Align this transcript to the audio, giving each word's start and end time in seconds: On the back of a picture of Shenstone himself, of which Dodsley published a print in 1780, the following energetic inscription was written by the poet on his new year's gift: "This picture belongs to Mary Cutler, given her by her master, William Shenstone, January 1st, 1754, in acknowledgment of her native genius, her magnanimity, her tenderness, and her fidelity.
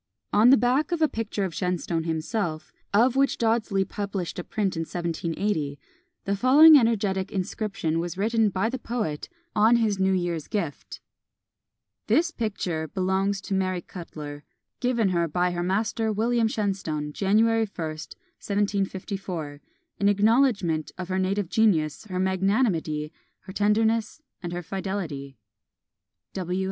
On 0.33 0.49
the 0.49 0.57
back 0.57 0.91
of 0.91 0.99
a 1.03 1.07
picture 1.07 1.45
of 1.45 1.53
Shenstone 1.53 2.05
himself, 2.05 2.73
of 2.91 3.15
which 3.15 3.37
Dodsley 3.37 3.87
published 3.87 4.39
a 4.39 4.43
print 4.43 4.75
in 4.75 4.79
1780, 4.81 5.77
the 6.25 6.35
following 6.35 6.75
energetic 6.75 7.31
inscription 7.31 7.99
was 7.99 8.17
written 8.17 8.49
by 8.49 8.67
the 8.67 8.79
poet 8.79 9.29
on 9.55 9.75
his 9.75 9.99
new 9.99 10.11
year's 10.11 10.47
gift: 10.47 11.01
"This 12.07 12.31
picture 12.31 12.87
belongs 12.87 13.39
to 13.41 13.53
Mary 13.53 13.83
Cutler, 13.83 14.43
given 14.79 15.09
her 15.09 15.27
by 15.27 15.51
her 15.51 15.61
master, 15.61 16.11
William 16.11 16.47
Shenstone, 16.47 17.13
January 17.13 17.67
1st, 17.67 18.15
1754, 18.41 19.61
in 19.99 20.09
acknowledgment 20.09 20.91
of 20.97 21.09
her 21.09 21.19
native 21.19 21.47
genius, 21.47 22.05
her 22.05 22.17
magnanimity, 22.17 23.13
her 23.41 23.53
tenderness, 23.53 24.19
and 24.41 24.51
her 24.51 24.63
fidelity. 24.63 25.37